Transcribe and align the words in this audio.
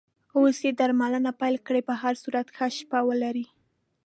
اوس 0.37 0.57
یې 0.65 0.71
درملنه 0.79 1.31
پیل 1.41 1.55
کړې، 1.67 1.81
په 1.89 1.93
هر 2.01 2.13
صورت 2.23 2.47
ښه 2.55 2.67
شپه 2.77 2.99
ولرې. 3.07 3.45